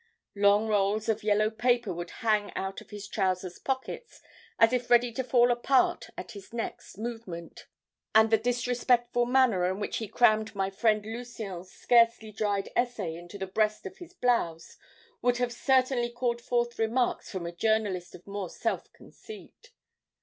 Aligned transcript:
The 0.33 0.41
long 0.41 0.65
rolls 0.67 1.07
of 1.09 1.21
yellow 1.21 1.51
paper 1.51 1.93
would 1.93 2.09
hang 2.25 2.51
out 2.55 2.81
of 2.81 2.89
his 2.89 3.07
trousers 3.07 3.59
pockets 3.59 4.19
as 4.57 4.73
if 4.73 4.89
ready 4.89 5.11
to 5.13 5.23
fall 5.23 5.51
apart 5.51 6.09
at 6.17 6.31
his 6.31 6.51
next 6.51 6.97
movement. 6.97 7.67
And 8.15 8.31
the 8.31 8.39
disrespectful 8.39 9.27
manner 9.27 9.63
in 9.65 9.79
which 9.79 9.97
he 9.97 10.07
crammed 10.07 10.55
my 10.55 10.71
friend 10.71 11.05
Lucien's 11.05 11.69
scarcely 11.71 12.31
dried 12.31 12.69
essay 12.75 13.13
into 13.15 13.37
the 13.37 13.45
breast 13.45 13.85
of 13.85 13.99
his 13.99 14.15
blouse 14.15 14.75
would 15.21 15.37
have 15.37 15.53
certainly 15.53 16.09
called 16.09 16.41
forth 16.41 16.79
remarks 16.79 17.29
from 17.29 17.45
a 17.45 17.51
journalist 17.51 18.15
of 18.15 18.25
more 18.25 18.49
self 18.49 18.91
conceit. 18.93 19.69